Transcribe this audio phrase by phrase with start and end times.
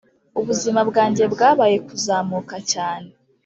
[0.39, 3.09] ubuzima bwanjye bwabaye kuzamuka cyane.